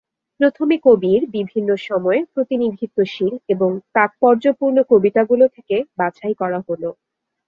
প্রথমে 0.39 0.75
কবির 0.85 1.21
বিভিন্ন 1.35 1.69
সময়ের 1.87 2.25
প্রতিনিধিত্বশীল 2.33 3.33
এবং 3.49 3.69
তাৎপর্যপূর্ণ 3.95 4.77
কবিতাগুলো 4.91 5.45
থেকে 5.55 5.75
বাছাই 5.99 6.33
করা 6.41 6.59
হলো। 6.67 6.89